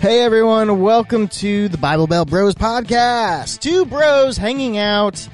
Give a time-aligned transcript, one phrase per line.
[0.00, 3.58] Hey everyone, welcome to the Bible Belt Bros podcast.
[3.58, 5.28] Two bros hanging out,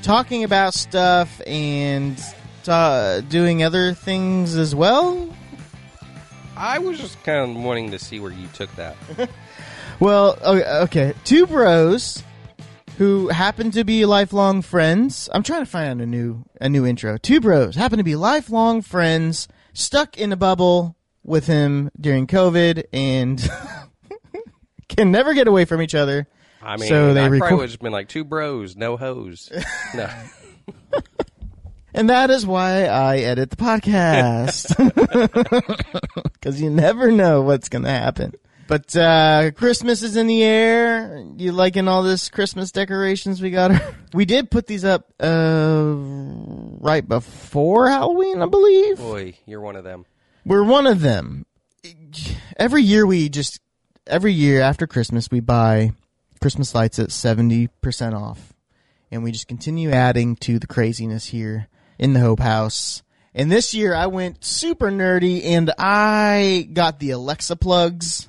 [0.00, 2.18] talking about stuff and
[2.66, 5.28] uh, doing other things as well.
[6.56, 8.96] I was just kind of wanting to see where you took that.
[10.00, 11.14] Well, okay, okay.
[11.24, 12.22] two bros
[12.96, 15.28] who happen to be lifelong friends.
[15.30, 17.18] I'm trying to find out a new a new intro.
[17.18, 22.84] Two bros happen to be lifelong friends, stuck in a bubble with him during COVID,
[22.92, 23.40] and
[24.88, 26.26] can never get away from each other.
[26.62, 29.50] I mean, So they I record- probably would have been like two bros, no hose.
[29.94, 30.08] no,
[31.94, 34.76] And that is why I edit the podcast.
[36.32, 38.34] Because you never know what's going to happen.
[38.68, 41.24] But uh, Christmas is in the air.
[41.36, 43.72] You liking all this Christmas decorations we got?
[44.14, 48.96] we did put these up uh, right before Halloween, I believe.
[48.98, 50.04] boy, you're one of them.
[50.44, 51.46] We're one of them.
[52.56, 53.60] Every year we just
[54.06, 55.92] every year after Christmas we buy
[56.40, 58.54] Christmas lights at 70% off.
[59.10, 61.68] And we just continue adding to the craziness here
[61.98, 63.02] in the Hope House.
[63.34, 68.28] And this year I went super nerdy and I got the Alexa plugs.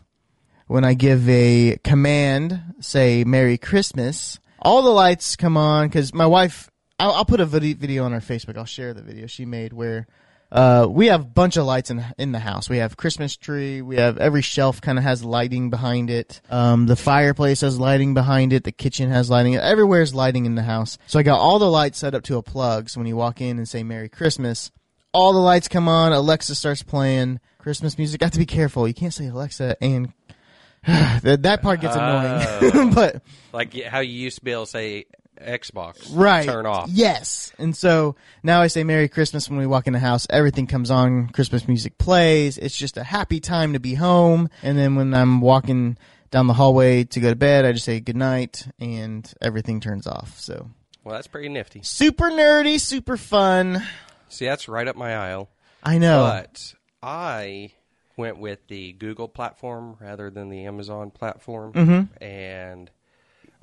[0.67, 6.25] When I give a command, say Merry Christmas, all the lights come on because my
[6.25, 8.57] wife, I'll, I'll put a video on our Facebook.
[8.57, 10.07] I'll share the video she made where
[10.51, 12.69] uh, we have a bunch of lights in in the house.
[12.69, 13.81] We have Christmas tree.
[13.81, 16.41] We have every shelf kind of has lighting behind it.
[16.49, 18.65] Um, the fireplace has lighting behind it.
[18.65, 19.55] The kitchen has lighting.
[19.55, 20.97] Everywhere's lighting in the house.
[21.07, 22.89] So I got all the lights set up to a plug.
[22.89, 24.71] So when you walk in and say Merry Christmas,
[25.13, 26.11] all the lights come on.
[26.11, 28.19] Alexa starts playing Christmas music.
[28.19, 28.87] Got to be careful.
[28.87, 30.11] You can't say Alexa and
[30.87, 32.93] that, that part gets annoying.
[32.93, 33.21] but
[33.53, 35.05] Like how you used to be able to say
[35.45, 36.45] Xbox, right.
[36.45, 36.89] Turn off.
[36.89, 37.51] yes.
[37.57, 40.25] And so now i say merry christmas when we walk in the house.
[40.29, 41.29] Everything comes on.
[41.29, 42.57] Christmas music plays.
[42.57, 44.49] It's just a happy time to be home.
[44.63, 45.97] And then when i'm walking
[46.31, 50.07] down the hallway to go to bed i just say good night and everything turns
[50.07, 50.39] off.
[50.39, 50.69] So
[51.03, 51.81] Well, that's pretty nifty.
[51.83, 53.83] super nerdy super fun.
[54.29, 55.49] See, that's right up my aisle.
[55.83, 56.23] i know.
[56.23, 56.73] But
[57.03, 57.71] I
[58.17, 62.23] went with the Google platform rather than the Amazon platform, Mm-hmm.
[62.23, 62.89] and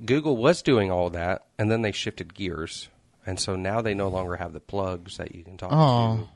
[0.05, 2.89] Google was doing all that, and then they shifted gears,
[3.27, 6.17] and so now they no longer have the plugs that you can talk Aw.
[6.17, 6.29] to.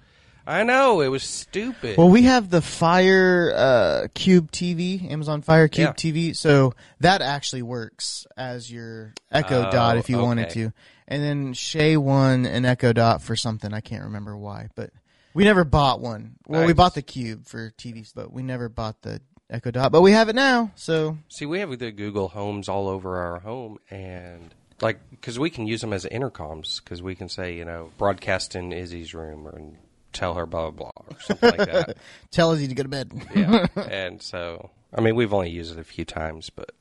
[0.45, 1.97] I know it was stupid.
[1.97, 6.11] well, we have the Fire uh, Cube TV, Amazon Fire Cube Yeah.
[6.12, 10.72] TV, so that actually works as your Echo Oh, Dot if you wanted to.
[11.06, 14.91] And then Shay won an Echo Dot for something I can't remember why, but
[15.33, 16.34] we never bought one.
[16.49, 19.21] Well, we bought the Cube for TVs, but we never bought the
[19.53, 19.93] Echo Dot.
[19.93, 23.41] But we have it now, so See, we have the Google Homes all over our
[23.41, 27.65] home, and like because we can use them as intercoms because we can say, you
[27.65, 29.77] know, broadcast in Izzy's room or and
[30.13, 31.97] tell her blah blah blah or something like that.
[32.31, 33.13] tell Izzy to go to bed.
[33.35, 36.73] Yeah, and so I mean, we've only used it a few times, but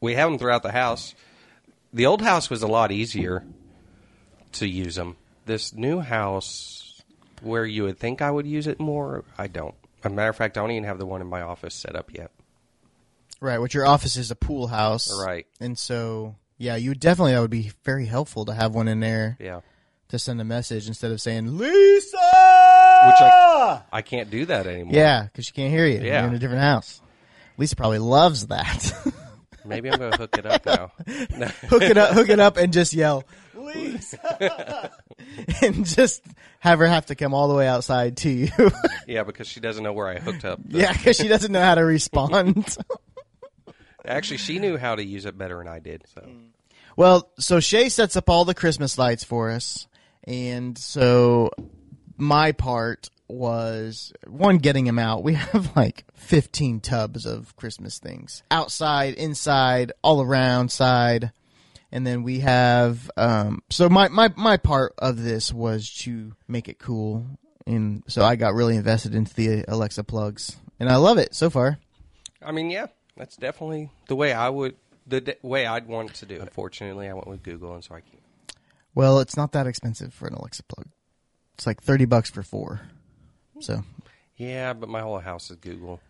[0.00, 1.14] we have them throughout the house.
[1.92, 3.44] The old house was a lot easier
[4.52, 5.16] to use them.
[5.46, 7.02] This new house,
[7.42, 9.74] where you would think I would use it more, I don't.
[10.02, 11.94] As a matter of fact, I don't even have the one in my office set
[11.96, 12.30] up yet.
[13.40, 15.46] right, which your office is a pool house, Right.
[15.60, 19.36] And so, yeah, you definitely that would be very helpful to have one in there
[19.40, 19.60] Yeah.
[20.08, 24.92] to send a message instead of saying Lisa, Which I I can't do that anymore.
[24.94, 26.00] yeah, because she can't hear you.
[26.00, 26.20] Yeah.
[26.20, 27.00] You're in a different house.
[27.56, 28.92] Lisa probably loves that.
[29.70, 30.92] Maybe I'm going to hook it up now.
[31.36, 31.46] No.
[31.68, 34.90] hook it up, hook it up, and just yell, Lisa,
[35.62, 36.22] and just
[36.58, 38.50] have her have to come all the way outside to you.
[39.06, 40.58] yeah, because she doesn't know where I hooked up.
[40.62, 42.76] the- yeah, because she doesn't know how to respond.
[44.04, 46.04] Actually, she knew how to use it better than I did.
[46.14, 46.28] So
[46.96, 49.86] well, so Shay sets up all the Christmas lights for us,
[50.24, 51.50] and so
[52.16, 55.22] my part was one getting him out.
[55.22, 61.32] We have like 15 tubs of Christmas things outside, inside, all around side.
[61.92, 66.68] And then we have um so my, my my part of this was to make
[66.68, 67.26] it cool
[67.66, 71.50] and so I got really invested into the Alexa plugs and I love it so
[71.50, 71.78] far.
[72.42, 74.76] I mean, yeah, that's definitely the way I would,
[75.06, 76.40] the d- way I'd want to do it.
[76.40, 78.22] Unfortunately, I went with Google, and so I can't.
[78.94, 80.88] Well, it's not that expensive for an Alexa plug.
[81.54, 82.80] It's like 30 bucks for 4.
[83.60, 83.84] So,
[84.36, 86.00] Yeah, but my whole house is Google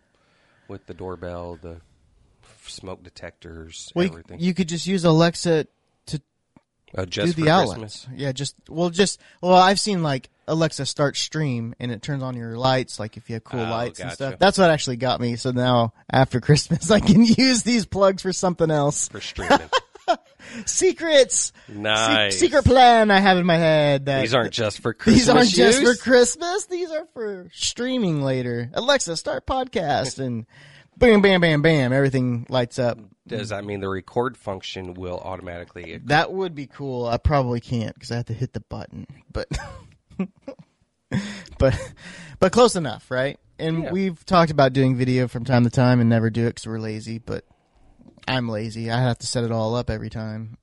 [0.67, 1.81] with the doorbell, the
[2.65, 4.39] smoke detectors, well, everything.
[4.39, 5.67] you could just use Alexa
[6.07, 6.21] to
[6.97, 7.79] uh, do the outlets.
[7.79, 8.07] Christmas.
[8.15, 12.35] Yeah, just well, just well, I've seen like Alexa start stream and it turns on
[12.35, 14.39] your lights, like if you have cool Oh, lights and stuff.
[14.39, 15.35] That's what actually got me.
[15.37, 19.07] So now after Christmas, I can use these plugs for something else.
[19.09, 19.59] For streaming.
[20.65, 24.05] Secrets, Se- secret plan I have in my head.
[24.05, 25.19] That These aren't just for Christmas.
[25.25, 25.97] these aren't just use?
[25.97, 26.65] for Christmas.
[26.65, 28.69] These are for streaming later.
[28.73, 30.45] Alexa, start podcast and
[30.97, 32.97] bam, bam, bam, bam, everything lights up.
[33.27, 35.99] Does that mean the record function will automatically?
[36.05, 37.05] That would be cool.
[37.05, 39.47] I probably can't because I have to hit the button, but
[41.59, 41.93] but
[42.39, 43.39] but close enough, right?
[43.59, 43.91] And Yeah.
[43.91, 46.79] we've talked about doing video from time to time and never do it because we're
[46.79, 47.19] lazy.
[47.19, 47.45] But
[48.27, 48.89] I'm lazy.
[48.91, 50.57] I have to set it all up every time,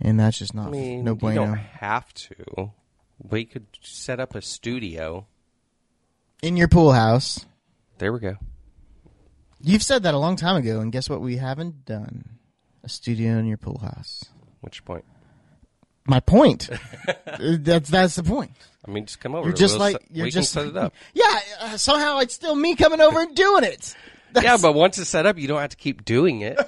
[0.00, 1.46] and that's just not I mean, no you bueno.
[1.46, 2.72] don't have to.
[3.18, 5.26] We could set up a studio.
[6.42, 7.44] In your pool house,
[7.98, 8.36] There we go.
[9.60, 11.20] you've said that a long time ago, and guess what?
[11.20, 12.38] We haven't done
[12.82, 14.24] a studio in your pool house.
[14.62, 15.04] Which point?
[16.06, 16.70] My point.
[17.38, 18.52] that's that's the point.
[18.86, 19.46] I mean, just come over.
[19.46, 20.94] You're just We'll like you're we just set it up.
[21.14, 23.94] Yeah, uh, somehow it's still me coming over and doing it.
[24.40, 26.58] Yeah, but once it's set up, you don't have to keep doing it.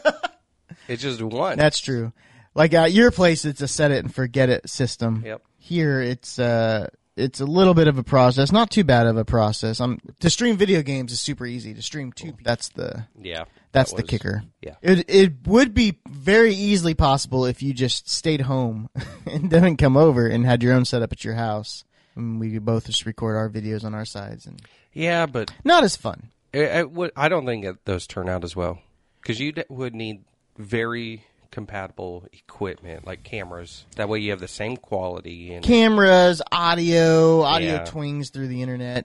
[0.88, 1.58] it's just one.
[1.58, 2.12] that's true.
[2.54, 5.22] Like at your place, it's a set it and forget it system.
[5.24, 5.42] Yep.
[5.58, 8.52] Here, it's uh, it's a little bit of a process.
[8.52, 9.80] Not too bad of a process.
[9.80, 11.74] I'm to stream video games is super easy.
[11.74, 14.42] To stream two, that's the yeah, that's that the kicker.
[14.60, 14.76] Yeah.
[14.82, 18.88] It it would be very easily possible if you just stayed home
[19.26, 21.84] and didn't come over and had your own setup at your house.
[22.14, 24.60] And we could both just record our videos on our sides and
[24.92, 26.28] Yeah, but not as fun.
[26.52, 28.78] It, it I don't think that those turn out as well
[29.20, 30.24] because you d- would need
[30.58, 33.84] very compatible equipment like cameras.
[33.96, 37.84] That way, you have the same quality and cameras, audio, audio Yeah.
[37.84, 39.04] twings through the internet.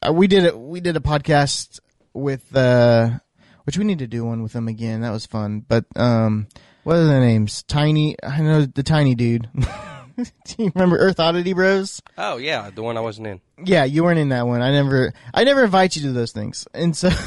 [0.00, 0.58] Uh, we did it.
[0.58, 1.80] We did a podcast
[2.14, 3.10] with, uh,
[3.64, 5.00] which we need to do one with them again.
[5.02, 5.64] That was fun.
[5.66, 6.46] But um,
[6.84, 7.62] what are their names?
[7.64, 8.16] Tiny.
[8.22, 9.48] I know the tiny dude.
[10.44, 12.00] Do you remember Earth Oddity Bros?
[12.18, 13.40] oh yeah, the one I wasn't in.
[13.64, 14.62] Yeah, you weren't in that one.
[14.62, 15.12] I never.
[15.34, 17.10] I never invite you to those things, and so.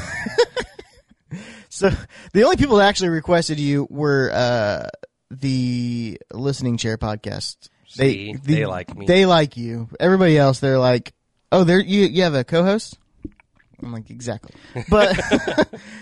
[1.68, 1.90] So
[2.32, 4.88] the only people that actually requested you were uh,
[5.32, 7.68] the listening chair podcast.
[7.88, 9.06] See, they like me.
[9.06, 9.88] They like you.
[9.98, 11.12] Everybody else, they're like,
[11.50, 12.96] oh, there you you have a co-host.
[13.82, 14.52] I'm like exactly,
[14.88, 15.16] but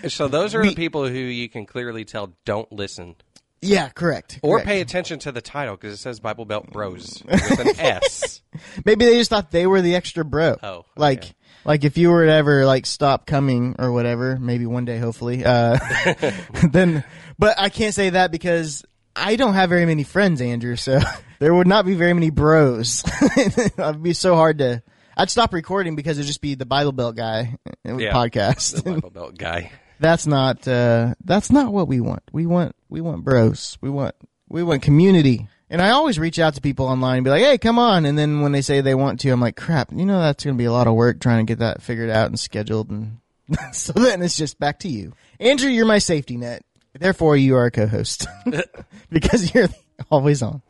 [0.09, 3.15] So those are We- the people who you can clearly tell don't listen
[3.63, 4.39] yeah, correct.
[4.43, 4.67] or correct.
[4.67, 8.41] pay attention to the title because it says Bible Belt Bros with an S.
[8.85, 10.57] Maybe they just thought they were the extra bro.
[10.61, 10.85] Oh, okay.
[10.95, 14.97] like like if you were to ever like stop coming or whatever, maybe one day,
[14.97, 15.43] hopefully.
[15.45, 15.77] Uh,
[16.71, 17.03] then,
[17.39, 18.83] but I can't say that because
[19.15, 20.75] I don't have very many friends, Andrew.
[20.75, 20.99] So
[21.39, 23.03] there would not be very many bros.
[23.37, 24.83] It'd be so hard to.
[25.15, 28.13] I'd stop recording because it'd just be the Bible Belt guy Yeah.
[28.13, 28.83] podcast.
[28.83, 29.71] The Bible Belt guy.
[30.03, 32.23] That's not uh, that's not what we want.
[32.31, 33.77] We want we want bros.
[33.81, 34.15] We want
[34.49, 35.47] we want community.
[35.69, 38.17] And I always reach out to people online and be like, "Hey, come on!" And
[38.17, 39.91] then when they say they want to, I'm like, "Crap!
[39.91, 42.11] You know that's going to be a lot of work trying to get that figured
[42.11, 43.17] out and scheduled." And
[43.71, 45.69] so then it's just back to you, Andrew.
[45.69, 46.63] You're my safety net.
[46.93, 48.27] Therefore, you are a co-host
[49.09, 49.69] because you're
[50.11, 50.61] always on.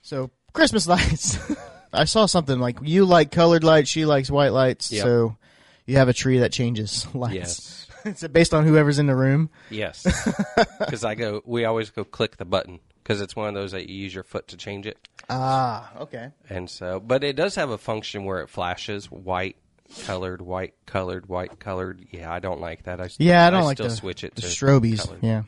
[0.00, 1.38] So Christmas lights.
[1.92, 4.90] I saw something like you like colored lights, she likes white lights.
[4.90, 5.02] Yep.
[5.02, 5.36] So
[5.86, 7.34] you have a tree that changes lights.
[7.34, 7.85] Yes.
[8.14, 9.50] Is it based on whoever's in the room?
[9.70, 10.06] Yes.
[10.78, 13.88] Because I go, we always go click the button because it's one of those that
[13.88, 14.96] you use your foot to change it.
[15.28, 16.30] Ah, okay.
[16.48, 19.56] And so, but it does have a function where it flashes white,
[20.04, 22.06] colored, white, colored, white, colored.
[22.12, 23.00] Yeah, I don't like that.
[23.00, 25.18] I s- Yeah, I don't like still the, switch it the to colored.
[25.22, 25.42] Yeah.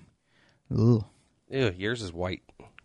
[0.73, 1.05] Ooh.
[1.51, 2.43] Ew, yours is white.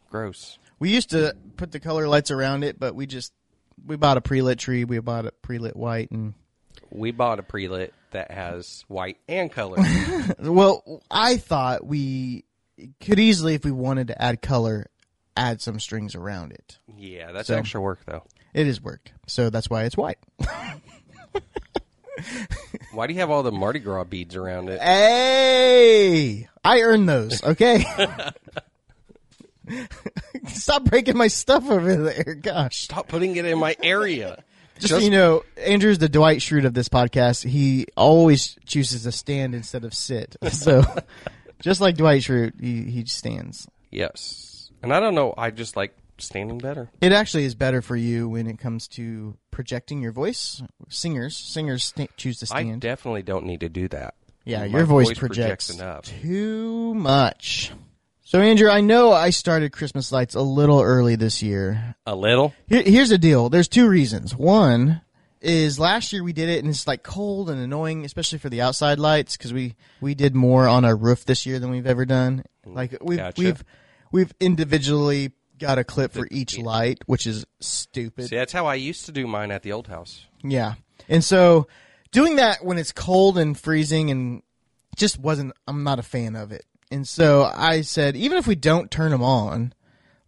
[0.09, 0.59] Gross.
[0.79, 3.33] We used to put the color lights around it, but we just
[3.85, 4.85] we bought a pre-lit tree.
[4.85, 6.33] We bought a pre-lit white, and
[6.91, 9.77] We bought a pre-lit that has white and color.
[10.39, 12.45] well, I thought we
[12.99, 14.87] could easily, if we wanted to add color,
[15.37, 16.79] add some strings around it.
[16.97, 18.23] yeah, that's So- extra work though.
[18.53, 20.19] It is work, so that's why it's white.
[22.91, 24.79] Why do you have all the Mardi Gras beads around it?
[24.79, 27.43] Hey, I earned those.
[27.43, 27.83] Okay.
[30.47, 32.35] Stop breaking my stuff over there.
[32.35, 32.83] Gosh.
[32.83, 34.43] Stop putting it in my area.
[34.79, 37.47] Just, so you know, Andrew's the Dwight Schrute of this podcast.
[37.47, 40.35] He always chooses to stand instead of sit.
[40.51, 40.83] So,
[41.61, 43.67] just like Dwight Schrute, he, he stands.
[43.91, 45.33] Yes, and I don't know.
[45.37, 46.89] I just like standing better.
[47.01, 50.61] It actually is better for you when it comes to projecting your voice.
[50.89, 52.71] Singers, singers sta choose to stand.
[52.71, 54.15] I definitely don't need to do that.
[54.45, 56.05] yeah, My your voice, projects projects, enough.
[56.21, 57.71] too much.
[58.33, 61.93] So, Andrew, I know I started Christmas lights a little early this year.
[62.07, 62.51] A little.
[62.67, 63.47] Here, here's the deal.
[63.47, 64.35] There's two reasons.
[64.35, 65.01] One
[65.39, 68.59] is last year we did it and it's like cold and annoying, especially for the
[68.59, 72.05] outside lights because we we did more on our roof this year than we've ever
[72.05, 72.43] done.
[72.65, 73.39] Like we've Gotcha.
[73.39, 73.63] we've
[74.11, 78.29] we've individually got a clip for each light, which is stupid.
[78.29, 80.25] See, that's how I used to do mine at the old house.
[80.43, 80.73] Yeah.
[81.07, 81.67] And so
[82.11, 84.41] doing that when it's cold and freezing and
[84.95, 86.65] just wasn't, I'm not a fan of it.
[86.93, 89.73] And so I said, even if we don't turn them on,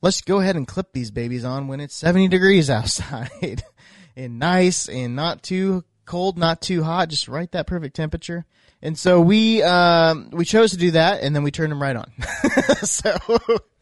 [0.02, 3.64] let's go ahead and clip these babies on when it's 70 degrees outside
[4.16, 8.46] and nice and not too cold, not too hot, just right that perfect temperature.
[8.82, 11.96] And so we um, we chose to do that, and then we turned them right
[11.96, 12.12] on.
[12.84, 13.16] so,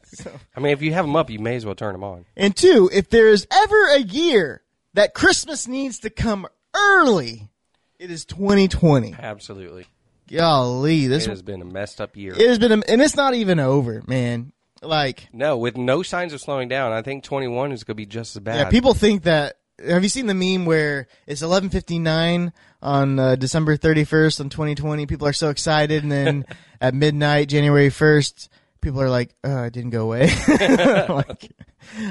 [0.04, 2.26] so, I mean, if you have them up, you may as well turn them on.
[2.38, 4.62] and two, if there is ever a year
[4.94, 7.50] that Christmas needs to come early,
[7.98, 9.16] it is 2020.
[9.18, 9.88] Absolutely.
[10.34, 12.34] Golly, this It has been a messed up year.
[12.34, 14.52] it has been, a, and it's not even over, man.
[14.82, 18.06] Like, no, with no signs of slowing down, I think 21 is going to be
[18.06, 18.58] just as bad.
[18.58, 19.58] yeah, people think that.
[19.84, 25.06] Have you seen the meme where it's 11:59 on uh, December 31st on 2020?
[25.08, 26.46] People are so excited, and then
[26.82, 28.50] at midnight, January 1st,
[28.82, 31.52] people are like, "Oh, it didn't go away." like,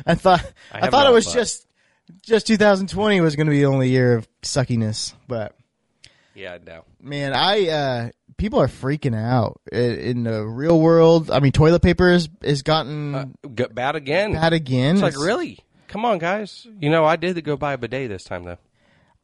[0.07, 1.35] I thought, I I, thought it was thought.
[1.35, 1.67] just
[2.23, 5.55] just 2020 was going to be the only year of suckiness, but
[6.35, 6.85] yeah, no.
[7.01, 11.31] man, I uh, people are freaking out I- in the real world.
[11.31, 14.33] I mean, toilet paper is is gotten G- bad again.
[14.33, 14.97] bad again.
[14.97, 15.59] It's like, really?
[15.89, 16.67] Come on, guys.
[16.81, 18.59] You know, I did go buy a bidet this time, though.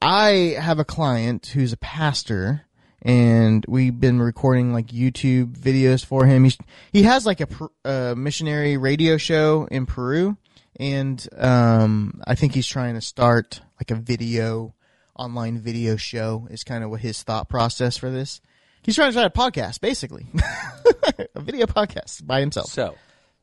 [0.03, 2.67] I have a client who's a pastor,
[3.03, 6.45] and we've been recording like YouTube videos for him.
[6.45, 6.59] He's,
[6.93, 7.49] he has like a
[7.85, 10.37] uh, missionary radio show in Peru,
[10.79, 14.75] and um, I think he's trying to start like a video
[15.19, 16.47] online video show.
[16.51, 18.41] Is kind of what his thought process for this.
[18.83, 20.27] He's trying to start a podcast, basically,
[21.35, 22.71] a video podcast by himself.
[22.71, 22.95] So,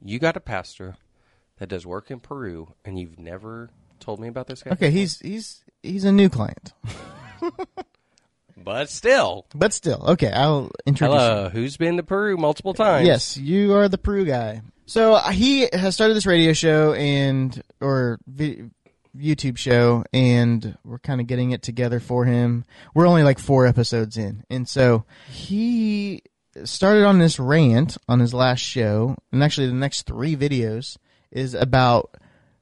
[0.04, 0.96] you got a pastor
[1.60, 4.72] that does work in Peru, and you've never told me about this guy?
[4.72, 6.74] Okay, he's he's he's a new client,
[8.58, 9.46] But still.
[9.54, 10.32] but still, okay.
[10.32, 11.14] I'll introduce.
[11.14, 11.20] you.
[11.20, 11.50] Hello.
[11.50, 13.06] Who's been to Peru multiple times?
[13.06, 14.62] Yes, you are the Peru guy.
[14.86, 18.64] So uh, he has started this radio show and or vi-
[19.18, 22.66] YouTube show, and we're kind of getting it together for him.
[22.94, 26.22] We're only like four episodes in, and so he
[26.64, 30.98] started on this rant on his last show, and actually the next three videos
[31.32, 32.16] is about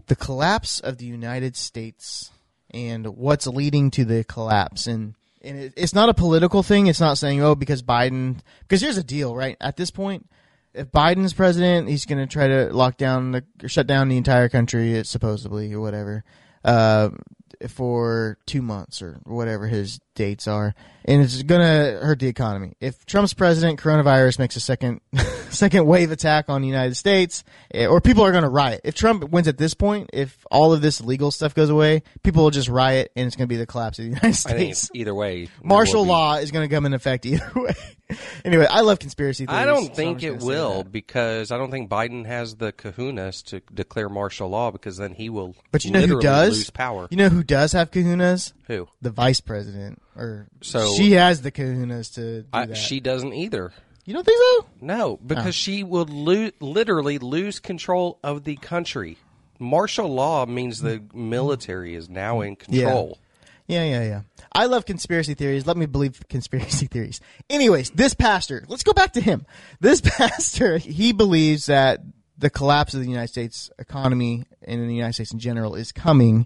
[0.08, 2.32] the collapse of the United States
[2.72, 4.88] and what's leading to the collapse.
[4.88, 6.88] And and it, it's not a political thing.
[6.88, 9.58] It's not saying oh because Biden because here's the deal right?
[9.62, 10.30] At this point
[10.74, 14.50] if Biden's president he's going to try to lock down the shut down the entire
[14.50, 16.24] country uh, supposedly or whatever
[16.64, 17.10] uh,
[17.68, 20.74] for 2 months or whatever his dates are.
[21.06, 22.74] And it's going to hurt the economy.
[22.80, 25.02] If Trump's president coronavirus makes a second
[25.54, 27.44] second wave attack on the United States
[27.74, 30.74] eh, or people are going to riot if Trump wins at this point if all
[30.74, 33.58] of this legal stuff goes away people will just riot and it's going to be
[33.58, 35.48] the collapse of the United I think States either way.
[35.64, 37.74] martial law is going to come in effect either way
[38.44, 41.90] anyway I love conspiracy theories I don't I'm think it will because I don't think
[41.90, 46.02] Biden has the kahunas to declare martial law because then he will but you know
[46.02, 47.08] who does lose power.
[47.12, 48.88] you know who does have kahunas Who?
[49.02, 53.34] the vice president or So- she has the kahunas to do I, that she doesn't
[53.34, 53.72] either.
[54.06, 55.52] You don't think so No, because Oh.
[55.52, 59.18] she will lo- literally lose control of the country.
[59.60, 63.18] Martial law means the military is now in control.
[63.68, 64.22] Yeah, yeah, yeah.
[64.52, 65.66] I love conspiracy theories.
[65.66, 67.22] Let me believe conspiracy theories.
[67.50, 69.46] Anyways, this pastor, let's go back to him.
[69.80, 72.02] This pastor, he believes that
[72.38, 75.92] the collapse of the United States economy and in the United States in general is
[75.94, 76.46] coming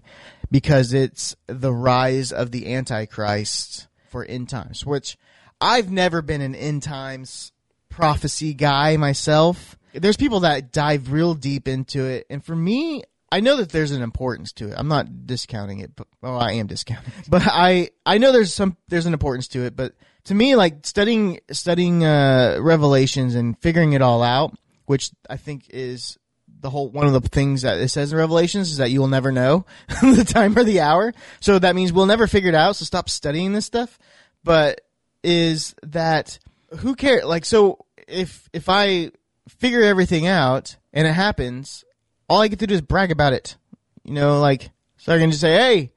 [0.50, 5.16] because it's the rise of the Antichrist for end times, which
[5.60, 7.52] I've never been an end times
[7.88, 9.76] prophecy guy myself.
[9.92, 13.90] There's people that dive real deep into it, and for me, I know that there's
[13.90, 14.74] an importance to it.
[14.76, 17.12] I'm not discounting it, but well, I am discounting.
[17.18, 17.24] it.
[17.28, 20.86] But I I know there's some there's an importance to it, but to me, like
[20.86, 26.18] studying studying uh, Revelations and figuring it all out, which I think is
[26.60, 29.08] the whole one of the things that it says in Revelations is that you will
[29.08, 29.66] never know
[30.02, 31.12] the time or the hour.
[31.40, 32.76] So that means we'll never figure it out.
[32.76, 33.98] So stop studying this stuff.
[34.44, 34.80] But
[35.22, 36.38] is that
[36.78, 37.24] who cares?
[37.24, 39.10] Like, so if if I
[39.48, 41.84] figure everything out and it happens,
[42.28, 43.56] all I get to do is brag about it.
[44.04, 45.92] You know, like so I can just say, "Hey,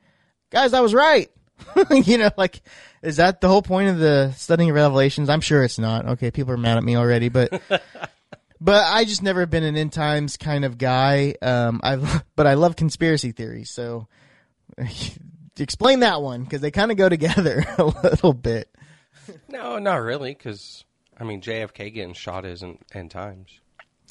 [0.50, 1.30] guys, I was right."
[1.92, 2.62] you know, like
[3.02, 5.30] is that the whole point of the studying of Revelations?
[5.30, 6.08] I'm sure it's not.
[6.10, 7.62] Okay, people are mad at me already, but
[8.62, 11.36] but I just never been an end times kind of guy.
[11.42, 14.08] Um, I but I love conspiracy theories, so
[15.60, 18.70] explain that one because they kind of go together a little bit.
[19.50, 20.84] No, not really, because
[21.20, 23.60] I mean JFK getting shot isn't end times,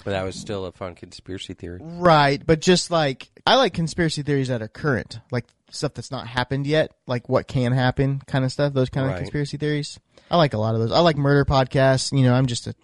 [0.05, 1.81] but that was still a fun conspiracy theory.
[1.83, 6.26] Right, but just like I like conspiracy theories that are current, like stuff that's not
[6.26, 8.73] happened yet, like what can happen, kind of stuff.
[8.73, 9.19] Those kind of Right.
[9.19, 9.99] conspiracy theories.
[10.31, 10.93] I like a lot of those.
[10.93, 12.17] I like murder podcasts.
[12.17, 12.75] You know, I'm just a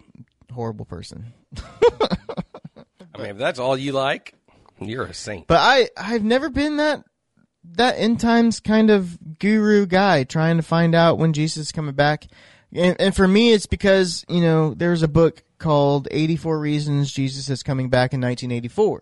[0.53, 1.33] horrible person,
[3.15, 4.33] I mean, if that's all you like,
[4.79, 5.47] you're a saint.
[5.47, 7.03] but I I've never been that
[7.75, 11.95] that end times kind of guru guy trying to find out when Jesus is coming
[11.95, 12.27] back.
[12.73, 17.49] And, and for me, it's because you know there's a book called 84 Reasons Jesus
[17.49, 19.01] is Coming Back in 1984,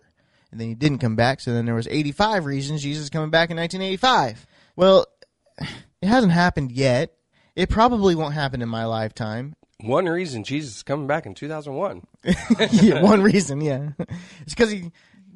[0.50, 1.40] and then he didn't come back.
[1.40, 4.46] So then there was 85 reasons Jesus is coming back in 1985.
[4.76, 5.06] Well,
[5.58, 7.12] it hasn't happened yet.
[7.54, 9.54] It probably won't happen in my lifetime.
[9.80, 12.06] One reason Jesus is coming back in 2001.
[12.70, 13.90] yeah, one reason, yeah,
[14.40, 14.90] it's because he,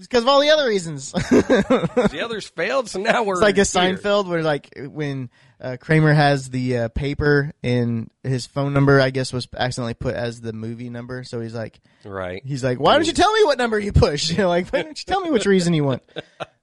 [0.08, 1.12] because of all the other reasons.
[1.12, 3.62] the others failed, so now we're It's like a.
[3.62, 5.30] Seinfeld where like when
[5.60, 10.14] uh, Kramer has the uh, paper and his phone number, I guess, was accidentally put
[10.14, 11.24] as the movie number.
[11.24, 12.42] So he's like, Right.
[12.44, 14.30] he's like, why don't you tell me what number you push?
[14.36, 16.02] You're like, why don't you tell me which reason you want?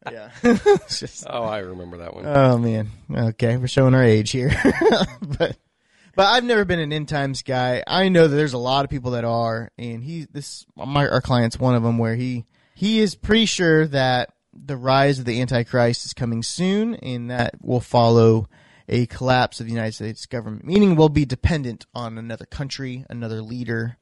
[0.10, 0.30] Yeah.
[0.88, 2.26] Just- Oh, I remember that one.
[2.26, 2.88] oh man.
[3.14, 4.52] Okay, we're showing our age here,
[5.22, 5.58] but.
[6.16, 7.84] But I've never been an end times guy.
[7.86, 11.20] I know that there's a lot of people that are, and he this my our
[11.22, 12.46] client's one of them where he
[12.78, 17.56] he is pretty sure that the rise of the Antichrist is coming soon, and that
[17.60, 18.48] will follow
[18.88, 23.42] a collapse of the United States government, meaning we'll be dependent on another country, another
[23.42, 23.98] leader,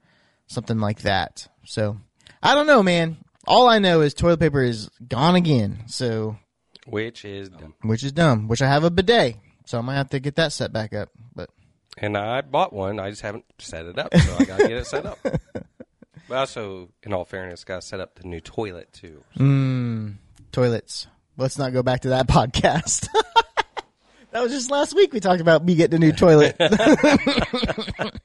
[0.47, 1.47] something like that.
[1.63, 2.01] So
[2.43, 3.15] I don't know, man.
[3.47, 5.83] All I know is toilet paper is gone again.
[5.87, 6.35] So
[6.85, 7.75] Which is dumb.
[7.81, 8.49] which is dumb.
[8.49, 11.11] Which I have a bidet, so I might have to get that set back up.
[11.33, 11.49] But
[11.97, 12.99] And I bought one.
[12.99, 15.19] I just haven't set it up, so I got to get it set up.
[16.27, 19.23] But also, in all fairness, got to set up the new toilet too.
[19.37, 20.15] mm,
[20.51, 21.07] toilets.
[21.37, 23.07] Let's not go back to that podcast.
[24.31, 25.13] that was just last week.
[25.13, 26.55] We talked about me getting a new toilet.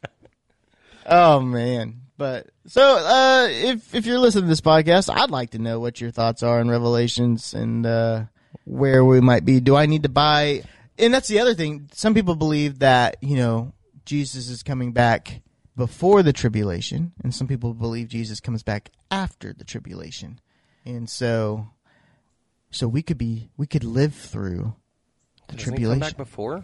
[1.07, 2.03] oh man.
[2.17, 6.01] But so uh if if you're listening to this podcast, I'd like to know what
[6.01, 8.25] your thoughts are on Revelations and uh
[8.65, 9.61] where we might be.
[9.61, 10.63] Do I need to buy
[10.99, 11.89] and that's the other thing.
[11.93, 13.73] Some people believe that, you know,
[14.05, 15.41] Jesus is coming back
[15.77, 20.41] before the tribulation, and some people believe Jesus comes back after the tribulation.
[20.85, 21.69] And so
[22.71, 24.75] so we could be we could live through
[25.49, 26.01] the Doesn't tribulation.
[26.01, 26.63] back before?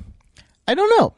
[0.66, 1.14] I don't know.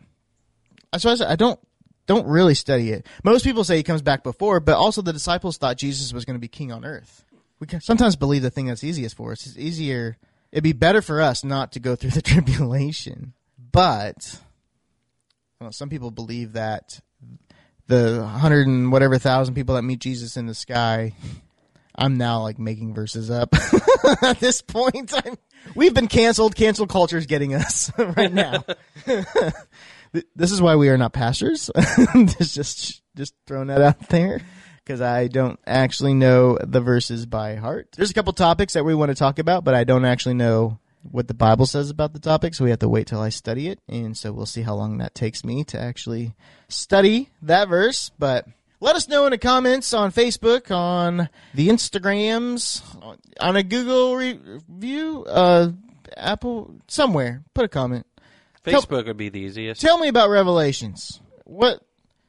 [0.93, 1.61] I said I don't
[2.07, 3.07] don't really study it.
[3.23, 6.37] Most people say he comes back before, but also the disciples thought Jesus was going
[6.37, 7.25] to be king on earth.
[7.61, 9.47] We can sometimes believe the thing that's easiest for us.
[9.47, 10.17] It's easier.
[10.51, 13.35] It'd be better for us not to go through the tribulation.
[13.59, 14.41] But
[15.61, 17.01] well, some people believe that
[17.89, 21.15] the hundred and whatever thousand people that meet Jesus in the sky.
[21.95, 23.53] I'm now like making verses up
[24.23, 25.13] at this point.
[25.13, 25.37] I'm,
[25.75, 26.55] we've been canceled.
[26.55, 28.65] Cancel culture is getting us right now.
[30.35, 31.71] This is why we are not pastors.
[32.15, 34.41] just just just throwing that out there
[34.83, 37.89] because I don't actually know the verses by heart.
[37.95, 40.79] There's a couple topics that we want to talk about, but I don't actually know
[41.03, 43.69] what the Bible says about the topic, so we have to wait till I study
[43.69, 46.35] it, and so we'll see how long that takes me to actually
[46.69, 48.11] study that verse.
[48.19, 48.47] But
[48.81, 52.83] let us know in the comments on Facebook, on the Instagrams,
[53.41, 55.71] on a Google review, uh,
[56.17, 57.43] Apple, somewhere.
[57.55, 58.07] Put a comment.
[58.65, 59.81] Tell- Facebook would be the easiest.
[59.81, 61.21] Tell me about Revelations.
[61.45, 61.83] What,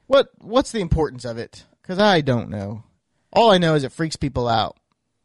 [0.07, 1.65] what, what's the importance of it?
[1.81, 2.83] Because I don't know.
[3.33, 4.77] All I know is it freaks people out.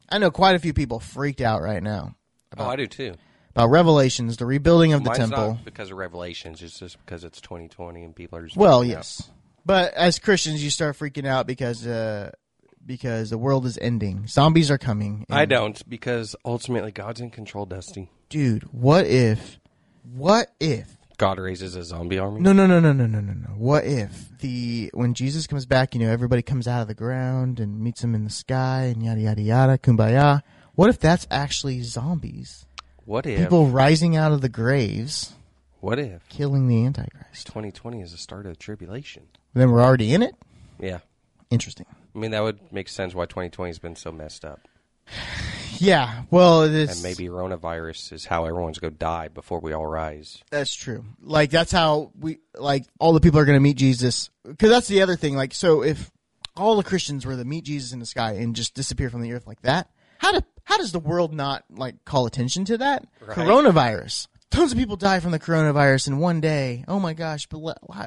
[0.08, 2.14] I know quite a few people freaked out right now
[2.58, 3.14] oh, I do too.
[3.54, 5.54] About Revelations, the rebuilding of the Mine's temple.
[5.54, 6.60] not because of Revelations.
[6.62, 8.88] It's just because it's 2020 and people are just Well, freaking out.
[8.88, 9.30] yes,
[9.64, 12.32] but as Christians, you start freaking out because uh,
[12.84, 14.26] because the world is ending.
[14.26, 15.24] Zombies are coming.
[15.30, 18.10] I don't because ultimately God's in control, Dusty.
[18.28, 18.64] dude.
[18.72, 19.58] What if?
[20.14, 20.96] What if?
[21.16, 22.40] God raises a zombie army.
[22.40, 23.48] No, no, no, no, no, no, no, no.
[23.56, 27.60] What if the when Jesus comes back, you know, everybody comes out of the ground
[27.60, 30.42] and meets him in the sky and yada yada yada, kumbaya.
[30.74, 32.66] What if that's actually zombies?
[33.04, 33.38] What if?
[33.38, 35.34] People rising out of the graves,
[35.80, 37.46] what if killing the Antichrist.
[37.46, 39.24] 2020 is the start of the tribulation?
[39.52, 40.34] Then we're already in it.
[40.80, 41.00] Yeah.
[41.50, 41.84] Interesting.
[42.14, 44.60] I mean, that would make sense why 2020 has been so messed up.
[45.78, 46.22] Yeah.
[46.30, 46.90] Well, it is.
[46.92, 50.40] And maybe coronavirus is how everyone's going to die before we all rise.
[50.50, 51.04] That's true.
[51.20, 54.30] Like that's how we like all the people are going to meet Jesus.
[54.44, 55.34] Because that's the other thing.
[55.34, 56.12] Like, so if
[56.56, 59.32] all the Christians were to meet Jesus in the sky and just disappear from the
[59.32, 59.90] earth like that,
[60.24, 63.36] how do how does the world not like call attention to that Right.
[63.36, 64.28] coronavirus?
[64.50, 66.84] Tons of people die from the coronavirus in one day.
[66.86, 67.46] Oh my gosh!
[67.46, 67.60] But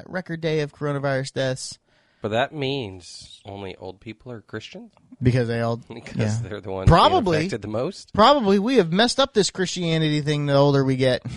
[0.06, 1.78] record day of coronavirus deaths
[2.22, 6.38] But that means only old people are Christians because they all because yeah.
[6.42, 7.38] they're the ones Probably.
[7.38, 8.12] affected the most.
[8.14, 11.22] Probably we have messed up this Christianity thing the older we get.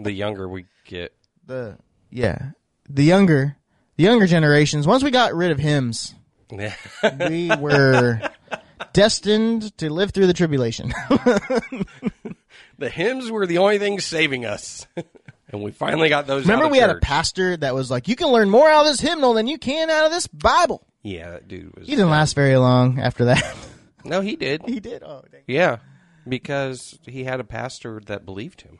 [0.00, 1.12] The younger we get,
[1.44, 1.76] The
[2.10, 2.50] yeah,
[2.88, 3.56] the younger
[3.96, 4.86] the younger generations.
[4.86, 6.14] Once we got rid of hymns,
[6.50, 8.20] we were
[8.92, 10.92] destined to live through the tribulation.
[12.78, 14.86] the hymns were the only thing saving us,
[15.48, 16.44] and we finally got those.
[16.44, 18.82] Remember, out of we had a pastor that was like, "You can learn more out
[18.82, 21.86] of this hymnal than you can out of this Bible." Yeah, that dude was.
[21.86, 23.56] He didn't last very long after that.
[24.04, 24.62] No, he did.
[24.66, 25.02] he did.
[25.02, 25.42] Oh, dang.
[25.46, 25.78] Yeah,
[26.26, 28.78] because he had a pastor that believed him.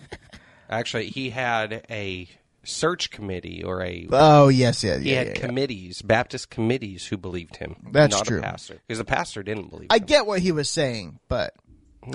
[0.70, 2.28] Actually, he had a
[2.68, 5.18] search committee or a oh yes, yeah, he yeah.
[5.18, 5.40] had yeah, yeah.
[5.40, 7.76] committees, Baptist committees, who believed him.
[7.92, 8.38] That's not true.
[8.38, 9.88] A pastor, because the pastor didn't believe.
[9.90, 10.04] I him.
[10.04, 11.54] get what he was saying, but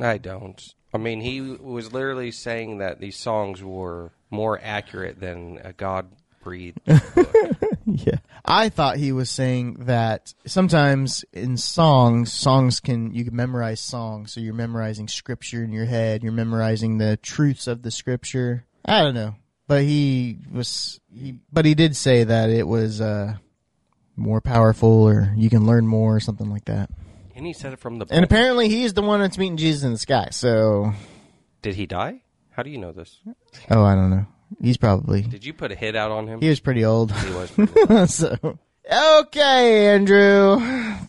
[0.02, 0.74] I don't.
[0.94, 6.08] I mean, he was literally saying that these songs were more accurate than a God
[6.44, 6.80] breathed.
[7.86, 8.18] Yeah.
[8.46, 14.34] I thought he was saying that sometimes in songs, songs can, you can memorize songs.
[14.34, 16.24] So you're memorizing scripture in your head.
[16.24, 18.66] You're memorizing the truths of the scripture.
[18.86, 19.36] I don't know.
[19.68, 23.36] But he was, he, but he did say that it was, uh,
[24.16, 26.90] more powerful or you can learn more or something like that.
[27.36, 28.06] and he said it from the.
[28.12, 30.28] And apparently he's the one that's meeting Jesus in the sky.
[30.32, 30.94] So,
[31.64, 32.22] Did he die?
[32.52, 33.20] How do you know this?
[33.72, 34.26] oh, I don't know.
[34.62, 36.42] He's probably, Did you put a hit out on him?
[36.42, 37.12] he was pretty old.
[37.12, 37.50] He was.
[37.52, 38.60] pretty- so
[38.92, 40.60] okay andrew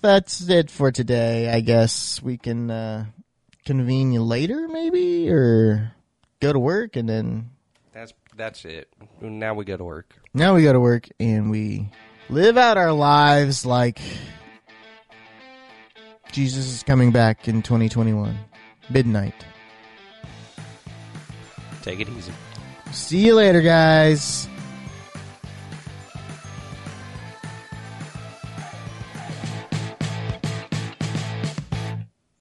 [0.01, 3.05] that's it for today i guess we can uh
[3.67, 5.93] convene you later maybe or
[6.39, 7.51] go to work and then
[8.37, 8.89] that's it.
[9.21, 10.15] Now we go to work.
[10.35, 11.89] now we go to work and we
[12.29, 14.01] live out our lives like
[16.33, 18.37] jesus is coming back in 2021
[18.91, 19.35] midnight
[21.83, 22.33] Take it easy.
[22.93, 24.49] see you later guys